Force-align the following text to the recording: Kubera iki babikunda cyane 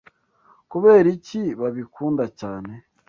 Kubera 0.71 1.07
iki 1.15 1.41
babikunda 1.59 2.23
cyane 2.39 2.73